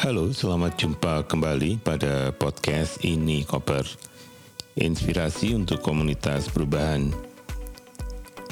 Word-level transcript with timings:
Halo, 0.00 0.32
selamat 0.32 0.80
jumpa 0.80 1.28
kembali 1.28 1.84
pada 1.84 2.32
podcast 2.32 3.04
ini 3.04 3.44
Koper. 3.44 3.84
Inspirasi 4.80 5.52
untuk 5.52 5.84
komunitas 5.84 6.48
perubahan. 6.48 7.12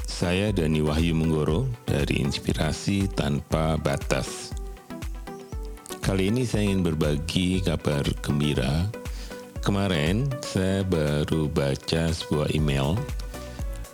Saya 0.04 0.52
Dani 0.52 0.84
Wahyu 0.84 1.16
Menggoro 1.16 1.64
dari 1.88 2.20
Inspirasi 2.20 3.08
Tanpa 3.08 3.80
Batas. 3.80 4.52
Kali 6.04 6.28
ini 6.28 6.44
saya 6.44 6.68
ingin 6.68 6.84
berbagi 6.84 7.64
kabar 7.64 8.04
gembira. 8.20 8.84
Kemarin 9.64 10.28
saya 10.44 10.84
baru 10.84 11.48
baca 11.48 12.12
sebuah 12.12 12.52
email 12.52 12.92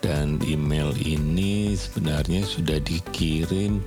dan 0.03 0.43
email 0.43 0.91
ini 0.99 1.79
sebenarnya 1.79 2.43
sudah 2.43 2.83
dikirim 2.83 3.79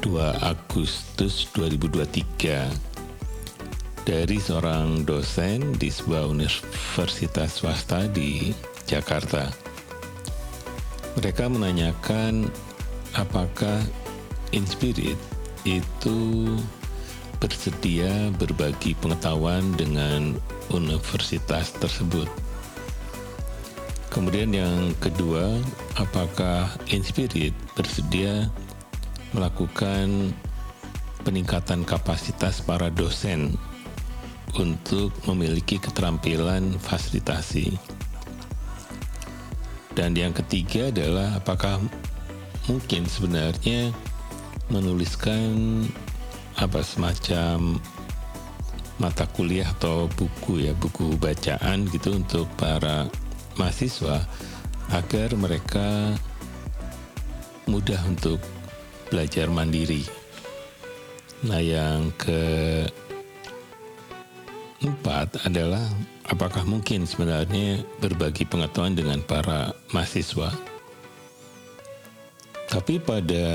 2 0.00 0.08
Agustus 0.40 1.52
2023 1.52 2.93
dari 4.04 4.36
seorang 4.36 5.08
dosen 5.08 5.72
di 5.80 5.88
sebuah 5.88 6.28
universitas 6.28 7.56
swasta 7.56 8.04
di 8.04 8.52
Jakarta. 8.84 9.48
Mereka 11.16 11.48
menanyakan 11.48 12.52
apakah 13.16 13.80
Inspirit 14.52 15.16
itu 15.64 16.20
bersedia 17.40 18.28
berbagi 18.36 18.92
pengetahuan 19.00 19.72
dengan 19.74 20.36
universitas 20.68 21.72
tersebut. 21.80 22.28
Kemudian 24.12 24.52
yang 24.52 24.92
kedua, 25.00 25.58
apakah 25.96 26.70
Inspirit 26.92 27.56
bersedia 27.72 28.52
melakukan 29.32 30.30
peningkatan 31.24 31.82
kapasitas 31.82 32.62
para 32.62 32.92
dosen 32.92 33.56
untuk 34.58 35.10
memiliki 35.26 35.78
keterampilan 35.82 36.78
fasilitasi. 36.78 37.74
Dan 39.94 40.18
yang 40.18 40.34
ketiga 40.34 40.90
adalah 40.90 41.38
apakah 41.38 41.78
mungkin 42.66 43.06
sebenarnya 43.06 43.94
menuliskan 44.72 45.86
apa 46.58 46.82
semacam 46.82 47.78
mata 48.98 49.26
kuliah 49.34 49.66
atau 49.74 50.06
buku 50.14 50.66
ya 50.66 50.72
buku 50.74 51.18
bacaan 51.18 51.86
gitu 51.90 52.14
untuk 52.14 52.46
para 52.54 53.10
mahasiswa 53.58 54.22
agar 54.94 55.34
mereka 55.34 56.14
mudah 57.66 57.98
untuk 58.06 58.38
belajar 59.10 59.50
mandiri. 59.50 60.06
Nah, 61.44 61.60
yang 61.60 62.14
keempat 64.84 65.48
adalah 65.48 65.80
apakah 66.28 66.60
mungkin 66.68 67.08
sebenarnya 67.08 67.80
berbagi 68.04 68.44
pengetahuan 68.44 68.92
dengan 68.92 69.24
para 69.24 69.72
mahasiswa. 69.96 70.52
Tapi 72.68 73.00
pada 73.00 73.48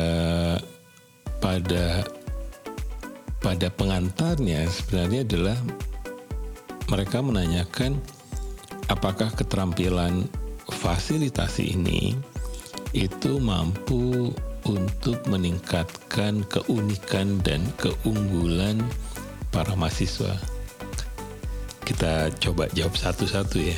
pada 1.38 2.02
pada 3.38 3.67
pengantarnya 3.69 4.66
sebenarnya 4.73 5.22
adalah 5.22 5.57
mereka 6.89 7.22
menanyakan 7.22 8.02
apakah 8.89 9.30
keterampilan 9.38 10.25
fasilitasi 10.81 11.77
ini 11.77 12.17
itu 12.97 13.38
mampu 13.38 14.33
untuk 14.66 15.22
meningkatkan 15.29 16.41
keunikan 16.50 17.38
dan 17.46 17.61
keunggulan 17.78 18.81
para 19.53 19.78
mahasiswa? 19.78 20.59
Kita 21.89 22.29
coba 22.38 22.69
jawab 22.77 22.94
satu-satu 22.94 23.57
ya. 23.57 23.77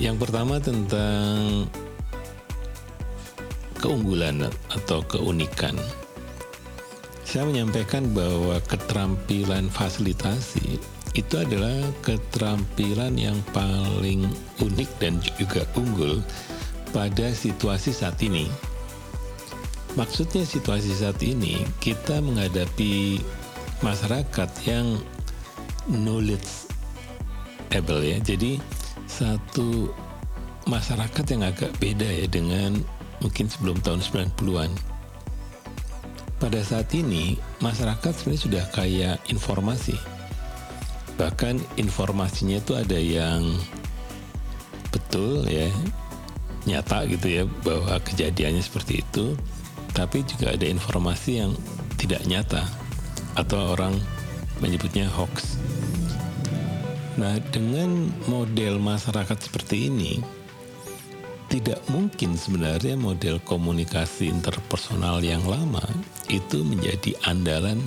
Yang 0.00 0.16
pertama 0.24 0.56
tentang 0.56 1.68
keunggulan 3.76 4.48
atau 4.72 5.04
keunikan. 5.04 5.76
Saya 7.28 7.44
menyampaikan 7.44 8.08
bahwa 8.16 8.56
keterampilan 8.64 9.68
fasilitasi 9.68 10.80
itu 11.12 11.34
adalah 11.36 11.76
keterampilan 12.00 13.20
yang 13.20 13.36
paling 13.52 14.24
unik 14.64 14.90
dan 14.96 15.20
juga 15.36 15.68
unggul 15.76 16.24
pada 16.90 17.30
situasi 17.30 17.92
saat 17.94 18.18
ini 18.24 18.50
Maksudnya 19.98 20.46
situasi 20.46 20.94
saat 20.94 21.18
ini 21.26 21.66
kita 21.82 22.22
menghadapi 22.22 23.18
masyarakat 23.82 24.50
yang 24.62 25.02
knowledge 25.88 26.68
able 27.72 28.02
ya. 28.02 28.18
Jadi 28.20 28.58
satu 29.06 29.90
masyarakat 30.66 31.24
yang 31.32 31.42
agak 31.46 31.72
beda 31.80 32.06
ya 32.06 32.26
dengan 32.26 32.80
mungkin 33.22 33.46
sebelum 33.48 33.78
tahun 33.80 34.02
90-an. 34.02 34.70
Pada 36.40 36.60
saat 36.64 36.88
ini 36.96 37.36
masyarakat 37.60 38.12
sebenarnya 38.16 38.44
sudah 38.44 38.64
kaya 38.72 39.10
informasi. 39.28 39.96
Bahkan 41.20 41.76
informasinya 41.76 42.64
itu 42.64 42.72
ada 42.72 42.96
yang 42.96 43.44
betul 44.88 45.44
ya, 45.44 45.68
nyata 46.64 47.04
gitu 47.08 47.26
ya 47.28 47.44
bahwa 47.64 47.96
kejadiannya 48.04 48.64
seperti 48.64 49.04
itu 49.04 49.36
tapi 49.92 50.22
juga 50.24 50.54
ada 50.54 50.64
informasi 50.64 51.44
yang 51.44 51.52
tidak 51.96 52.24
nyata 52.24 52.62
atau 53.36 53.76
orang 53.76 53.96
menyebutnya 54.60 55.08
hoax. 55.08 55.58
Nah, 57.18 57.36
dengan 57.52 58.08
model 58.30 58.80
masyarakat 58.80 59.36
seperti 59.36 59.92
ini, 59.92 60.22
tidak 61.50 61.82
mungkin 61.90 62.38
sebenarnya 62.38 62.94
model 62.94 63.42
komunikasi 63.42 64.30
interpersonal 64.30 65.18
yang 65.20 65.42
lama 65.44 65.82
itu 66.30 66.62
menjadi 66.62 67.18
andalan 67.26 67.82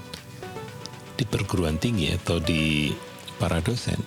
di 1.16 1.24
perguruan 1.24 1.80
tinggi 1.80 2.12
atau 2.12 2.44
di 2.44 2.92
para 3.40 3.64
dosen. 3.64 3.98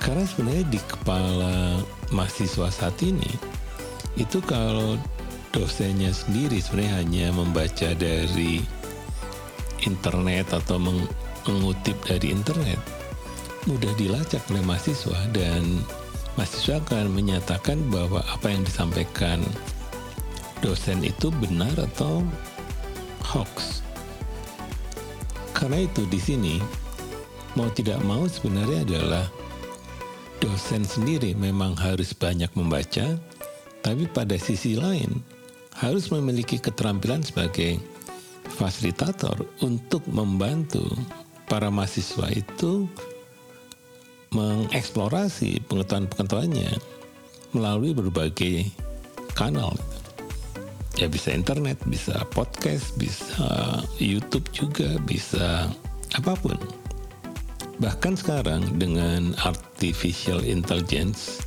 Karena 0.00 0.24
sebenarnya 0.26 0.66
di 0.72 0.80
kepala 0.82 1.78
mahasiswa 2.10 2.72
saat 2.72 2.96
ini, 3.04 3.28
itu 4.18 4.42
kalau 4.42 4.98
dosennya 5.52 6.10
sendiri 6.10 6.58
sebenarnya 6.58 6.94
hanya 7.04 7.26
membaca 7.30 7.92
dari 7.94 8.64
internet 9.84 10.50
atau 10.54 10.78
mengutip 11.46 11.96
dari 12.06 12.30
internet 12.30 12.78
mudah 13.70 13.94
dilacak 13.94 14.42
oleh 14.50 14.62
mahasiswa 14.66 15.18
dan 15.30 15.62
mahasiswa 16.34 16.82
akan 16.82 17.14
menyatakan 17.14 17.78
bahwa 17.94 18.18
apa 18.26 18.50
yang 18.50 18.66
disampaikan 18.66 19.38
dosen 20.58 21.02
itu 21.06 21.30
benar 21.38 21.74
atau 21.78 22.26
hoax. 23.22 23.82
Karena 25.54 25.86
itu 25.86 26.02
di 26.10 26.18
sini 26.18 26.54
mau 27.54 27.70
tidak 27.70 28.02
mau 28.02 28.26
sebenarnya 28.26 28.82
adalah 28.82 29.26
dosen 30.42 30.82
sendiri 30.82 31.38
memang 31.38 31.78
harus 31.78 32.10
banyak 32.10 32.50
membaca, 32.58 33.14
tapi 33.78 34.10
pada 34.10 34.34
sisi 34.34 34.74
lain 34.74 35.22
harus 35.78 36.10
memiliki 36.10 36.58
keterampilan 36.58 37.22
sebagai 37.22 37.78
fasilitator 38.48 39.46
untuk 39.62 40.02
membantu 40.10 40.84
para 41.46 41.68
mahasiswa 41.68 42.30
itu 42.32 42.88
mengeksplorasi 44.32 45.60
pengetahuan-pengetahuannya 45.68 46.72
melalui 47.52 47.92
berbagai 47.92 48.72
kanal. 49.36 49.76
Ya 50.96 51.08
bisa 51.08 51.32
internet, 51.32 51.80
bisa 51.88 52.24
podcast, 52.32 52.96
bisa 52.96 53.80
YouTube 54.00 54.48
juga, 54.52 54.96
bisa 55.04 55.68
apa 56.16 56.32
pun. 56.36 56.56
Bahkan 57.80 58.14
sekarang 58.20 58.76
dengan 58.76 59.32
artificial 59.40 60.44
intelligence 60.44 61.40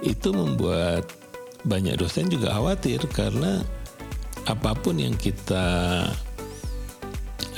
itu 0.00 0.32
membuat 0.32 1.08
banyak 1.64 2.00
dosen 2.00 2.32
juga 2.32 2.56
khawatir 2.56 3.04
karena 3.12 3.60
apa 4.50 4.74
pun 4.74 4.98
yang 4.98 5.14
kita 5.14 6.02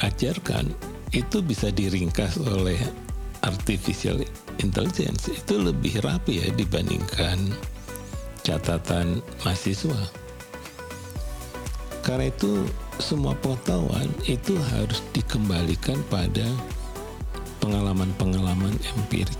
ajarkan 0.05 0.69
itu 1.17 1.41
bisa 1.41 1.73
diringkas 1.73 2.37
oleh 2.37 2.77
artificial 3.41 4.21
intelligence 4.61 5.33
itu 5.33 5.57
lebih 5.57 6.05
rapi 6.05 6.45
ya 6.45 6.49
dibandingkan 6.53 7.57
catatan 8.45 9.25
mahasiswa. 9.41 9.97
Karena 12.05 12.29
itu 12.29 12.69
semua 13.01 13.33
pengetahuan 13.41 14.11
itu 14.29 14.53
harus 14.77 15.01
dikembalikan 15.17 15.97
pada 16.13 16.45
pengalaman-pengalaman 17.65 18.75
empirik 18.99 19.39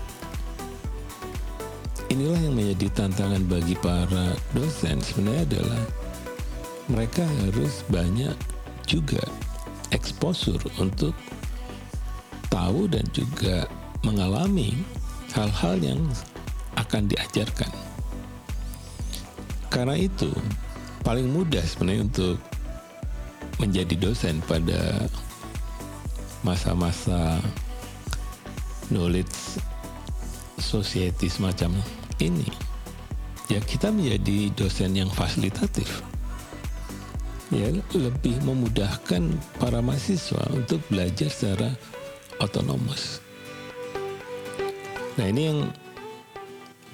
inilah 2.13 2.37
yang 2.45 2.53
menjadi 2.53 2.87
tantangan 2.93 3.41
bagi 3.49 3.73
para 3.81 4.37
dosen 4.53 5.01
sebenarnya 5.01 5.43
adalah 5.49 5.81
mereka 6.91 7.23
harus 7.43 7.83
banyak 7.87 8.35
juga 8.83 9.23
exposure 9.93 10.59
untuk 10.81 11.15
tahu 12.51 12.89
dan 12.91 13.05
juga 13.15 13.65
mengalami 14.03 14.75
hal-hal 15.31 15.79
yang 15.79 16.01
akan 16.75 17.07
diajarkan. 17.07 17.71
Karena 19.71 19.97
itu, 19.97 20.29
paling 21.01 21.29
mudah 21.31 21.63
sebenarnya 21.65 22.05
untuk 22.05 22.37
menjadi 23.57 23.95
dosen 23.97 24.41
pada 24.45 25.07
masa-masa 26.43 27.39
knowledge 28.91 29.61
society 30.59 31.31
semacam 31.31 31.71
ini 32.19 32.47
ya 33.47 33.59
kita 33.63 33.91
menjadi 33.91 34.51
dosen 34.51 34.95
yang 34.95 35.07
fasilitatif 35.11 36.03
ya 37.53 37.69
lebih 37.93 38.35
memudahkan 38.41 39.23
para 39.61 39.79
mahasiswa 39.79 40.41
untuk 40.53 40.81
belajar 40.89 41.29
secara 41.29 41.69
otonomus 42.41 43.21
nah 45.13 45.29
ini 45.29 45.41
yang 45.53 45.59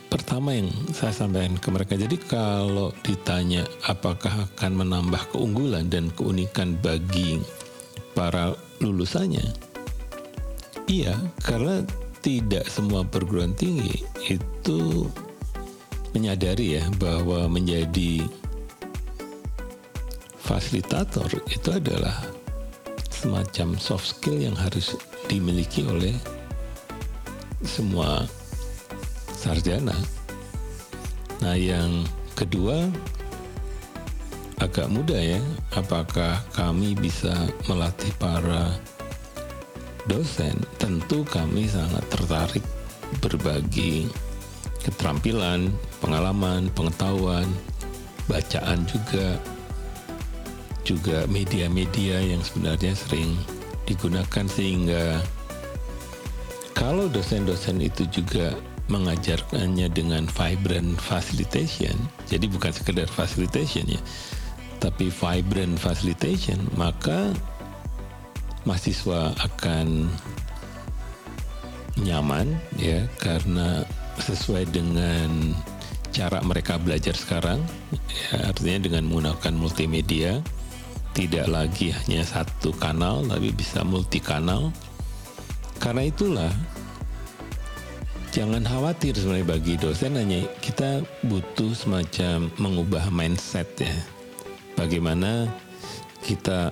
pertama 0.10 0.58
yang 0.58 0.74
saya 0.90 1.14
sampaikan 1.14 1.54
ke 1.62 1.70
mereka. 1.70 1.94
Jadi 1.94 2.18
kalau 2.18 2.90
ditanya 3.06 3.62
apakah 3.86 4.50
akan 4.50 4.82
menambah 4.82 5.30
keunggulan 5.30 5.86
dan 5.86 6.10
keunikan 6.18 6.74
bagi 6.82 7.38
para 8.18 8.58
lulusannya 8.82 9.46
iya 10.90 11.16
karena 11.46 11.86
tidak 12.20 12.68
semua 12.68 13.06
perguruan 13.06 13.56
tinggi 13.56 14.04
itu 14.28 15.08
menyadari 16.12 16.82
ya 16.82 16.84
bahwa 16.98 17.48
menjadi 17.48 18.26
fasilitator 20.50 21.30
itu 21.54 21.70
adalah 21.70 22.26
semacam 23.14 23.78
soft 23.78 24.18
skill 24.18 24.42
yang 24.42 24.58
harus 24.58 24.98
dimiliki 25.30 25.86
oleh 25.86 26.18
semua 27.62 28.26
sarjana. 29.38 29.94
Nah, 31.46 31.54
yang 31.54 32.02
kedua 32.34 32.90
agak 34.58 34.90
mudah 34.90 35.38
ya, 35.38 35.42
apakah 35.78 36.42
kami 36.58 36.98
bisa 36.98 37.46
melatih 37.70 38.10
para 38.18 38.74
dosen? 40.10 40.58
Tentu 40.82 41.22
kami 41.30 41.70
sangat 41.70 42.02
tertarik 42.10 42.66
berbagi 43.22 44.10
keterampilan, 44.82 45.70
pengalaman, 46.02 46.74
pengetahuan, 46.74 47.46
bacaan 48.26 48.82
juga, 48.90 49.38
juga 50.90 51.30
media-media 51.30 52.18
yang 52.18 52.42
sebenarnya 52.42 52.98
sering 52.98 53.38
digunakan 53.86 54.50
sehingga 54.50 55.22
kalau 56.74 57.06
dosen-dosen 57.06 57.78
itu 57.78 58.10
juga 58.10 58.58
mengajarkannya 58.90 59.86
dengan 59.94 60.26
vibrant 60.26 60.98
facilitation, 60.98 61.94
jadi 62.26 62.50
bukan 62.50 62.74
sekedar 62.74 63.06
facilitation 63.06 63.86
ya, 63.86 64.02
tapi 64.82 65.14
vibrant 65.14 65.78
facilitation, 65.78 66.58
maka 66.74 67.30
mahasiswa 68.66 69.38
akan 69.38 70.10
nyaman 72.02 72.58
ya 72.82 73.06
karena 73.22 73.86
sesuai 74.18 74.74
dengan 74.74 75.54
cara 76.10 76.42
mereka 76.42 76.82
belajar 76.82 77.14
sekarang, 77.14 77.62
ya, 78.34 78.50
artinya 78.50 78.90
dengan 78.90 79.06
menggunakan 79.06 79.54
multimedia, 79.54 80.42
tidak 81.20 81.52
lagi 81.52 81.92
hanya 81.92 82.24
satu 82.24 82.72
kanal, 82.80 83.28
tapi 83.28 83.52
bisa 83.52 83.84
multi 83.84 84.24
kanal. 84.24 84.72
Karena 85.76 86.08
itulah, 86.08 86.48
jangan 88.32 88.64
khawatir 88.64 89.12
sebenarnya 89.20 89.52
bagi 89.52 89.76
dosen 89.76 90.16
hanya 90.16 90.48
kita 90.64 91.04
butuh 91.28 91.76
semacam 91.76 92.48
mengubah 92.56 93.12
mindset 93.12 93.68
ya. 93.84 93.92
Bagaimana 94.80 95.52
kita 96.24 96.72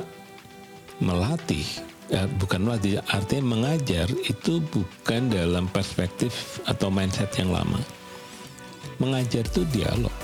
melatih 1.03 1.67
ya, 2.07 2.23
bukan 2.39 2.71
melatih, 2.71 3.03
artinya 3.11 3.51
mengajar 3.51 4.07
itu 4.31 4.63
bukan 4.71 5.27
dalam 5.27 5.67
perspektif 5.75 6.63
atau 6.63 6.87
mindset 6.87 7.35
yang 7.35 7.51
lama. 7.51 7.83
Mengajar 8.95 9.43
itu 9.43 9.67
dialog. 9.75 10.15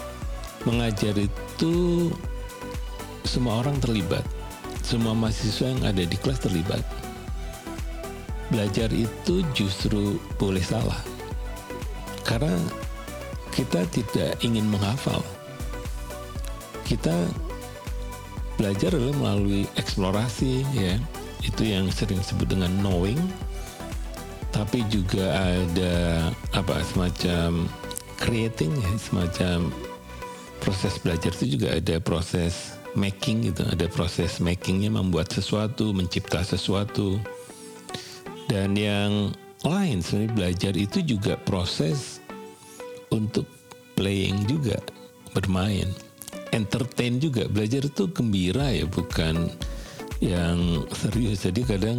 Mengajar 0.64 1.12
itu 1.20 2.08
semua 3.24 3.64
orang 3.64 3.80
terlibat. 3.80 4.24
Semua 4.84 5.16
mahasiswa 5.16 5.72
yang 5.72 5.84
ada 5.84 6.04
di 6.04 6.18
kelas 6.20 6.44
terlibat. 6.44 6.84
Belajar 8.52 8.92
itu 8.92 9.42
justru 9.56 10.20
boleh 10.38 10.62
salah. 10.62 11.00
Karena 12.28 12.54
kita 13.56 13.88
tidak 13.90 14.38
ingin 14.44 14.68
menghafal. 14.68 15.24
Kita 16.84 17.14
belajar 18.58 18.94
adalah 18.94 19.18
melalui 19.18 19.66
eksplorasi 19.76 20.62
ya 20.78 20.96
itu 21.44 21.68
yang 21.68 21.90
sering 21.92 22.22
disebut 22.22 22.54
dengan 22.54 22.72
knowing 22.80 23.20
tapi 24.54 24.86
juga 24.88 25.34
ada 25.34 26.30
apa 26.54 26.80
semacam 26.94 27.66
creating 28.22 28.72
ya 28.78 28.92
semacam 29.02 29.74
proses 30.62 31.02
belajar 31.02 31.34
itu 31.42 31.58
juga 31.58 31.76
ada 31.76 31.98
proses 32.00 32.73
making 32.96 33.54
gitu. 33.54 33.66
Ada 33.68 33.90
proses 33.90 34.40
makingnya 34.40 34.94
membuat 34.94 35.34
sesuatu 35.34 35.94
mencipta 35.94 36.42
sesuatu. 36.42 37.18
Dan 38.50 38.78
yang 38.78 39.34
lain 39.64 40.04
sebenarnya 40.04 40.34
belajar 40.36 40.74
itu 40.76 41.00
juga 41.02 41.40
proses 41.42 42.20
untuk 43.10 43.48
playing 43.96 44.46
juga 44.46 44.78
bermain. 45.34 45.90
Entertain 46.54 47.18
juga 47.18 47.50
belajar 47.50 47.82
itu 47.86 48.06
gembira 48.14 48.70
ya 48.70 48.86
bukan 48.86 49.50
yang 50.22 50.86
serius. 50.94 51.46
Jadi 51.50 51.66
kadang 51.66 51.98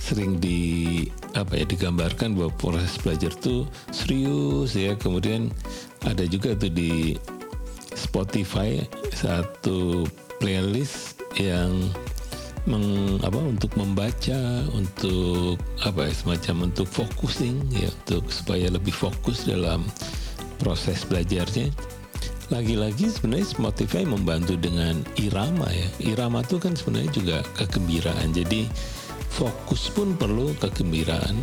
sering 0.00 0.38
di 0.38 1.02
apa 1.34 1.58
ya 1.58 1.66
digambarkan 1.66 2.38
bahwa 2.38 2.54
proses 2.56 2.96
belajar 3.02 3.34
tuh 3.36 3.68
serius 3.92 4.72
ya. 4.72 4.96
Kemudian 4.96 5.52
ada 6.06 6.24
juga 6.24 6.56
tuh 6.56 6.72
di 6.72 7.18
Spotify 7.96 8.84
satu 9.16 10.04
playlist 10.36 11.24
yang 11.40 11.72
meng, 12.68 13.16
apa 13.24 13.40
untuk 13.40 13.72
membaca 13.80 14.62
untuk 14.76 15.56
apa 15.80 16.06
ya 16.06 16.12
semacam 16.12 16.68
untuk 16.68 16.86
focusing 16.86 17.64
ya 17.72 17.88
untuk 18.04 18.28
supaya 18.28 18.68
lebih 18.68 18.92
fokus 18.92 19.48
dalam 19.48 19.82
proses 20.60 21.08
belajarnya 21.08 21.72
lagi-lagi 22.46 23.10
sebenarnya 23.10 23.46
Spotify 23.58 24.06
membantu 24.06 24.54
dengan 24.54 25.02
irama 25.18 25.66
ya. 25.66 26.14
Irama 26.14 26.46
itu 26.46 26.62
kan 26.62 26.78
sebenarnya 26.78 27.10
juga 27.10 27.36
kegembiraan. 27.58 28.30
Jadi 28.30 28.70
fokus 29.34 29.90
pun 29.90 30.14
perlu 30.14 30.54
kegembiraan. 30.62 31.34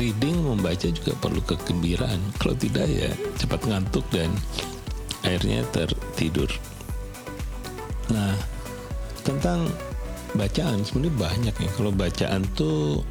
Reading 0.00 0.48
membaca 0.48 0.88
juga 0.88 1.12
perlu 1.20 1.44
kegembiraan. 1.44 2.18
Kalau 2.40 2.56
tidak 2.56 2.88
ya 2.88 3.12
cepat 3.36 3.68
ngantuk 3.68 4.02
dan 4.08 4.32
akhirnya 5.26 5.66
tertidur. 5.74 6.46
Nah, 8.14 8.38
tentang 9.26 9.66
bacaan 10.38 10.86
sebenarnya 10.86 11.14
banyak 11.18 11.54
ya. 11.58 11.70
Kalau 11.74 11.90
bacaan 11.90 12.42
tuh 12.54 13.02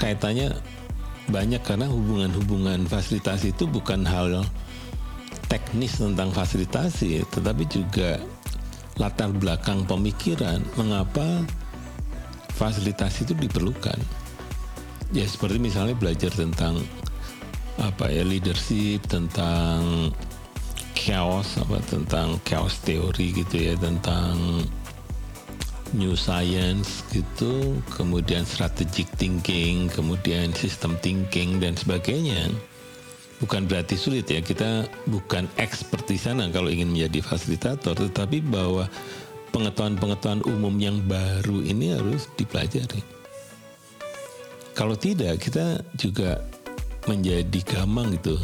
kaitannya 0.00 0.56
banyak 1.28 1.60
karena 1.60 1.86
hubungan-hubungan 1.92 2.88
fasilitasi 2.88 3.52
itu 3.52 3.68
bukan 3.68 4.02
hal 4.08 4.48
teknis 5.52 6.00
tentang 6.00 6.32
fasilitasi, 6.32 7.20
tetapi 7.28 7.68
juga 7.68 8.16
latar 8.96 9.28
belakang 9.30 9.84
pemikiran 9.84 10.64
mengapa 10.80 11.44
fasilitasi 12.56 13.28
itu 13.28 13.34
diperlukan. 13.36 13.98
Ya 15.10 15.26
seperti 15.26 15.58
misalnya 15.58 15.98
belajar 15.98 16.30
tentang 16.32 16.80
apa 17.82 18.12
ya 18.12 18.22
leadership, 18.22 19.02
tentang 19.10 20.10
chaos 20.94 21.56
apa 21.58 21.78
tentang 21.86 22.38
chaos 22.46 22.78
teori 22.82 23.32
gitu 23.32 23.56
ya, 23.70 23.74
tentang 23.78 24.64
new 25.90 26.14
science 26.14 27.02
gitu, 27.10 27.82
kemudian 27.94 28.46
strategic 28.46 29.10
thinking, 29.18 29.90
kemudian 29.90 30.54
system 30.54 30.94
thinking 31.02 31.58
dan 31.58 31.74
sebagainya. 31.74 32.50
Bukan 33.40 33.64
berarti 33.64 33.96
sulit 33.96 34.28
ya 34.28 34.44
kita 34.44 34.84
bukan 35.08 35.48
expert 35.56 36.04
di 36.04 36.20
sana 36.20 36.52
kalau 36.52 36.68
ingin 36.68 36.92
menjadi 36.92 37.24
fasilitator 37.24 37.96
tetapi 37.96 38.44
bahwa 38.44 38.84
pengetahuan-pengetahuan 39.50 40.44
umum 40.44 40.76
yang 40.76 41.00
baru 41.08 41.64
ini 41.64 41.96
harus 41.96 42.28
dipelajari. 42.36 43.00
Kalau 44.76 44.94
tidak 44.94 45.40
kita 45.40 45.80
juga 45.96 46.44
menjadi 47.08 47.60
gamang 47.64 48.12
gitu 48.20 48.36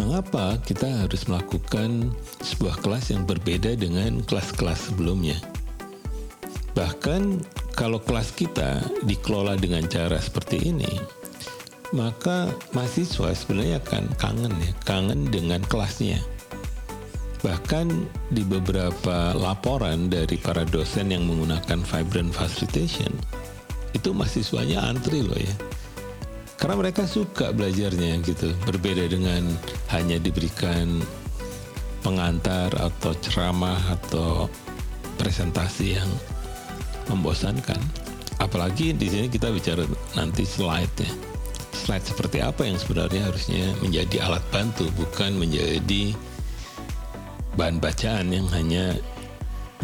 mengapa 0.00 0.56
kita 0.64 1.04
harus 1.04 1.28
melakukan 1.28 2.16
sebuah 2.40 2.80
kelas 2.80 3.12
yang 3.12 3.28
berbeda 3.28 3.76
dengan 3.76 4.24
kelas-kelas 4.24 4.88
sebelumnya 4.88 5.36
Bahkan 6.74 7.42
kalau 7.74 7.98
kelas 7.98 8.32
kita 8.34 8.80
dikelola 9.04 9.58
dengan 9.58 9.86
cara 9.90 10.16
seperti 10.16 10.70
ini, 10.70 10.90
maka 11.90 12.50
mahasiswa 12.72 13.34
sebenarnya 13.34 13.82
akan 13.82 14.04
kangen 14.16 14.54
ya, 14.62 14.72
kangen 14.86 15.28
dengan 15.28 15.60
kelasnya. 15.66 16.22
Bahkan 17.40 17.88
di 18.32 18.44
beberapa 18.44 19.32
laporan 19.32 20.12
dari 20.12 20.36
para 20.36 20.62
dosen 20.68 21.08
yang 21.12 21.24
menggunakan 21.24 21.84
Vibrant 21.84 22.36
Facilitation, 22.36 23.10
itu 23.96 24.12
mahasiswanya 24.12 24.84
antri 24.84 25.24
loh 25.24 25.36
ya. 25.40 25.54
Karena 26.60 26.76
mereka 26.76 27.08
suka 27.08 27.56
belajarnya 27.56 28.20
gitu, 28.20 28.52
berbeda 28.68 29.08
dengan 29.08 29.48
hanya 29.96 30.20
diberikan 30.20 31.00
pengantar 32.04 32.68
atau 32.76 33.16
ceramah 33.24 33.80
atau 33.96 34.44
presentasi 35.16 35.96
yang 35.96 36.10
membosankan. 37.08 37.80
Apalagi 38.36 38.92
di 38.92 39.08
sini 39.08 39.26
kita 39.32 39.48
bicara 39.48 39.88
nanti 40.12 40.44
slide 40.44 40.92
ya. 41.00 41.12
Slide 41.72 42.04
seperti 42.04 42.44
apa 42.44 42.68
yang 42.68 42.76
sebenarnya 42.76 43.32
harusnya 43.32 43.72
menjadi 43.80 44.28
alat 44.28 44.44
bantu, 44.52 44.84
bukan 45.00 45.40
menjadi 45.40 46.12
bahan 47.56 47.80
bacaan 47.80 48.36
yang 48.36 48.44
hanya 48.52 49.00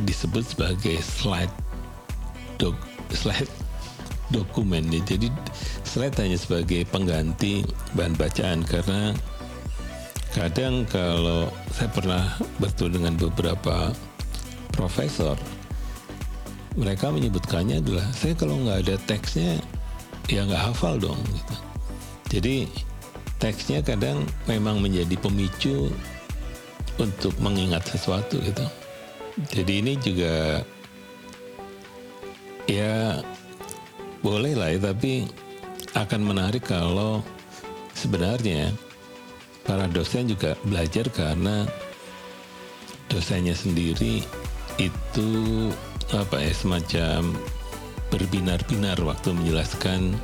disebut 0.04 0.44
sebagai 0.44 1.00
slide 1.00 1.52
dok 2.60 2.76
slide 3.16 3.48
dokumen 4.30 4.88
ya. 4.90 5.00
Jadi 5.04 5.30
slide 5.86 6.16
hanya 6.22 6.38
sebagai 6.38 6.82
pengganti 6.88 7.62
bahan 7.94 8.14
bacaan 8.18 8.60
karena 8.66 9.14
kadang 10.36 10.84
kalau 10.88 11.48
saya 11.72 11.88
pernah 11.88 12.22
bertemu 12.60 12.88
dengan 12.92 13.14
beberapa 13.16 13.90
profesor 14.76 15.38
mereka 16.76 17.08
menyebutkannya 17.08 17.80
adalah 17.80 18.04
saya 18.12 18.36
kalau 18.36 18.60
nggak 18.60 18.84
ada 18.84 18.96
teksnya 19.08 19.56
ya 20.28 20.44
nggak 20.44 20.60
hafal 20.70 21.00
dong 21.00 21.16
gitu. 21.32 21.56
Jadi 22.36 22.68
teksnya 23.40 23.80
kadang 23.80 24.28
memang 24.44 24.84
menjadi 24.84 25.16
pemicu 25.16 25.88
untuk 27.00 27.32
mengingat 27.40 27.88
sesuatu 27.88 28.36
gitu. 28.44 28.66
Jadi 29.52 29.72
ini 29.80 29.92
juga 30.00 30.64
ya 32.68 33.24
boleh 34.26 34.58
lah 34.58 34.74
ya, 34.74 34.90
tapi 34.90 35.22
akan 35.94 36.20
menarik 36.26 36.66
kalau 36.66 37.22
sebenarnya 37.94 38.74
para 39.62 39.86
dosen 39.86 40.26
juga 40.26 40.58
belajar 40.66 41.06
karena 41.14 41.62
dosennya 43.06 43.54
sendiri 43.54 44.26
itu 44.82 45.30
apa 46.10 46.42
ya 46.42 46.50
semacam 46.50 47.38
berbinar-binar 48.10 48.98
waktu 49.06 49.30
menjelaskan 49.30 50.18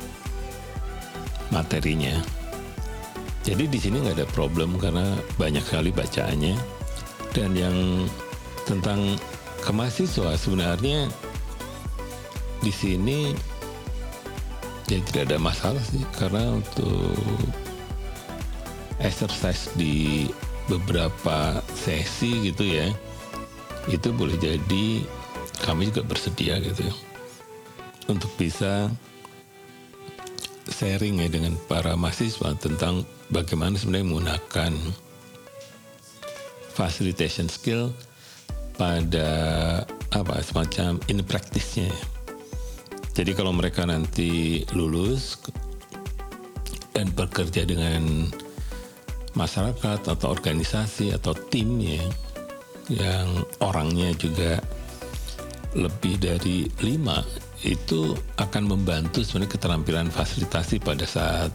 materinya. 1.54 2.18
Jadi 3.46 3.70
di 3.70 3.78
sini 3.78 4.02
nggak 4.02 4.18
ada 4.18 4.28
problem 4.34 4.82
karena 4.82 5.14
banyak 5.38 5.62
sekali 5.62 5.94
bacaannya 5.94 6.58
dan 7.38 7.54
yang 7.54 8.10
tentang 8.66 9.14
kemahasiswa 9.62 10.34
sebenarnya 10.34 11.06
di 12.62 12.70
sini 12.70 13.34
ya 14.92 14.98
tidak 15.08 15.32
ada 15.32 15.38
masalah 15.40 15.82
sih 15.88 16.04
karena 16.20 16.60
untuk 16.60 17.16
exercise 19.00 19.72
di 19.72 20.28
beberapa 20.68 21.64
sesi 21.72 22.52
gitu 22.52 22.68
ya 22.68 22.92
itu 23.88 24.12
boleh 24.12 24.36
jadi 24.36 25.02
kami 25.64 25.90
juga 25.90 26.04
bersedia 26.04 26.60
gitu 26.60 26.86
ya 26.86 26.94
untuk 28.12 28.30
bisa 28.36 28.92
sharing 30.68 31.18
ya 31.18 31.28
dengan 31.32 31.56
para 31.66 31.96
mahasiswa 31.96 32.54
tentang 32.60 33.02
bagaimana 33.32 33.74
sebenarnya 33.74 34.06
menggunakan 34.06 34.72
facilitation 36.72 37.50
skill 37.50 37.90
pada 38.76 39.28
apa 40.12 40.40
semacam 40.40 40.98
in 41.08 41.20
practice-nya. 41.24 41.92
Jadi 43.12 43.36
kalau 43.36 43.52
mereka 43.52 43.84
nanti 43.84 44.64
lulus 44.72 45.36
dan 46.96 47.12
bekerja 47.12 47.68
dengan 47.68 48.28
masyarakat 49.36 50.00
atau 50.08 50.28
organisasi 50.28 51.12
atau 51.16 51.32
tim 51.32 51.80
ya 51.80 52.04
yang 52.92 53.28
orangnya 53.64 54.12
juga 54.16 54.60
lebih 55.72 56.20
dari 56.20 56.68
lima 56.84 57.24
itu 57.64 58.12
akan 58.36 58.68
membantu 58.68 59.24
sebenarnya 59.24 59.56
keterampilan 59.56 60.08
fasilitasi 60.12 60.82
pada 60.82 61.06
saat 61.06 61.48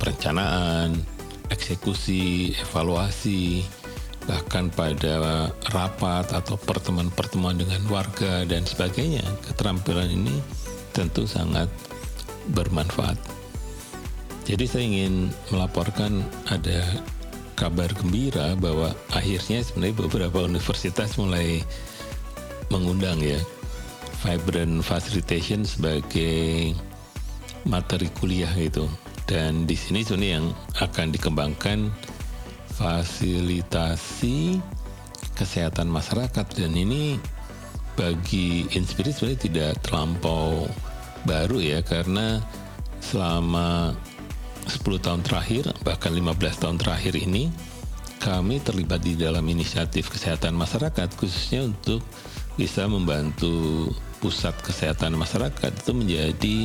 perencanaan, 0.00 0.96
eksekusi, 1.52 2.56
evaluasi, 2.56 3.62
bahkan 4.26 4.72
pada 4.72 5.46
rapat 5.70 6.32
atau 6.34 6.58
pertemuan-pertemuan 6.58 7.60
dengan 7.60 7.84
warga 7.86 8.42
dan 8.48 8.64
sebagainya. 8.66 9.22
Keterampilan 9.46 10.10
ini 10.10 10.34
tentu 10.96 11.28
sangat 11.28 11.68
bermanfaat. 12.56 13.20
Jadi 14.48 14.64
saya 14.64 14.84
ingin 14.88 15.28
melaporkan 15.52 16.24
ada 16.48 16.80
kabar 17.52 17.92
gembira 17.92 18.56
bahwa 18.56 18.96
akhirnya 19.12 19.60
sebenarnya 19.60 20.08
beberapa 20.08 20.48
universitas 20.48 21.20
mulai 21.20 21.60
mengundang 22.72 23.20
ya 23.20 23.36
Vibrant 24.24 24.80
Facilitation 24.80 25.68
sebagai 25.68 26.72
materi 27.68 28.08
kuliah 28.16 28.50
gitu. 28.56 28.88
Dan 29.26 29.66
di 29.66 29.74
sini 29.74 30.06
sebenarnya 30.06 30.32
yang 30.40 30.46
akan 30.78 31.06
dikembangkan 31.10 31.90
fasilitasi 32.78 34.62
kesehatan 35.34 35.90
masyarakat 35.90 36.46
dan 36.54 36.72
ini 36.72 37.18
bagi 37.98 38.68
Inspirit 38.76 39.18
sebenarnya 39.18 39.40
tidak 39.42 39.72
terlampau 39.82 40.70
baru 41.26 41.58
ya 41.58 41.82
karena 41.82 42.40
selama 43.02 43.92
10 44.70 44.82
tahun 45.02 45.22
terakhir 45.26 45.74
bahkan 45.82 46.14
15 46.14 46.62
tahun 46.62 46.76
terakhir 46.78 47.18
ini 47.18 47.50
kami 48.22 48.62
terlibat 48.62 49.04
di 49.04 49.18
dalam 49.18 49.44
inisiatif 49.44 50.08
kesehatan 50.08 50.56
masyarakat 50.56 51.12
khususnya 51.18 51.66
untuk 51.68 52.00
bisa 52.56 52.88
membantu 52.88 53.92
pusat 54.18 54.56
kesehatan 54.64 55.14
masyarakat 55.14 55.70
itu 55.70 55.92
menjadi 55.92 56.58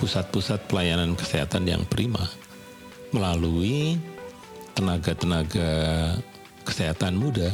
pusat-pusat 0.00 0.64
pelayanan 0.66 1.14
kesehatan 1.14 1.68
yang 1.68 1.84
prima. 1.86 2.24
Melalui 3.14 4.00
tenaga-tenaga 4.74 5.70
kesehatan 6.66 7.14
muda 7.14 7.52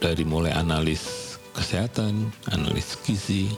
dari 0.00 0.24
mulai 0.24 0.54
analis 0.54 1.36
kesehatan, 1.52 2.30
analis 2.54 2.96
gizi, 3.02 3.50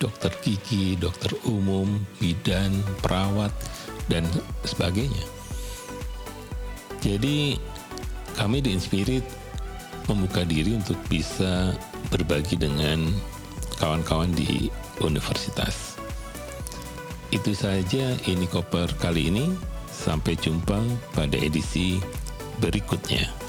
dokter 0.00 0.32
gigi, 0.40 0.96
dokter 0.96 1.30
umum, 1.44 2.00
bidan, 2.16 2.72
perawat, 3.04 3.52
dan 4.08 4.24
sebagainya. 4.64 5.22
Jadi 7.04 7.60
kami 8.34 8.64
di 8.64 8.72
Inspirit 8.72 9.22
membuka 10.08 10.42
diri 10.42 10.74
untuk 10.74 10.96
bisa 11.06 11.76
berbagi 12.10 12.56
dengan 12.56 13.12
kawan-kawan 13.78 14.32
di 14.34 14.72
universitas. 15.04 16.00
Itu 17.30 17.54
saja 17.54 18.18
ini 18.26 18.50
koper 18.50 18.90
kali 18.98 19.30
ini. 19.30 19.46
Sampai 19.90 20.32
jumpa 20.32 20.80
pada 21.12 21.36
edisi 21.36 22.00
berikutnya. 22.56 23.39